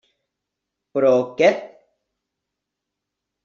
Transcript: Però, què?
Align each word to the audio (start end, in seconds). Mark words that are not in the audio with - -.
Però, 0.97 1.11
què? 1.43 1.51